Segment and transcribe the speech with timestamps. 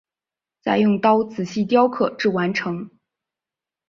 [0.63, 2.89] 再用刀仔细雕刻至完成。